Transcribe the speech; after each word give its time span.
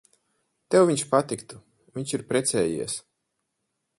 Tev 0.75 0.85
viņš 0.89 1.03
patiktu. 1.11 1.59
Viņš 1.99 2.15
ir 2.19 2.25
precējies. 2.31 2.95